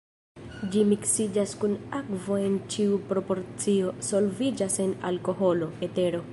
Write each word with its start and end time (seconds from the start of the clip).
Ĝi 0.75 0.85
miksiĝas 0.93 1.53
kun 1.63 1.75
akvo 1.99 2.39
en 2.45 2.57
ĉiu 2.77 2.97
proporcio, 3.13 3.95
solviĝas 4.11 4.83
en 4.89 4.97
alkoholo, 5.11 5.73
etero. 5.91 6.29